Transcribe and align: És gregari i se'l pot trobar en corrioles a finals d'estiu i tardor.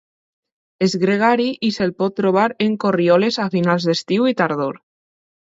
És 0.85 0.95
gregari 1.03 1.45
i 1.69 1.69
se'l 1.75 1.93
pot 1.99 2.15
trobar 2.21 2.47
en 2.69 2.79
corrioles 2.85 3.39
a 3.45 3.47
finals 3.59 3.87
d'estiu 3.91 4.29
i 4.35 4.37
tardor. 4.43 4.83